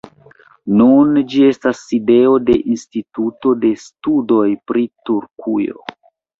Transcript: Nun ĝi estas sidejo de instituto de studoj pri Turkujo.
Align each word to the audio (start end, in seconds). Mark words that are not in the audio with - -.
Nun 0.77 1.19
ĝi 1.33 1.43
estas 1.49 1.81
sidejo 1.89 2.33
de 2.49 2.57
instituto 2.77 3.55
de 3.67 3.73
studoj 3.87 4.49
pri 4.73 4.87
Turkujo. 5.11 5.89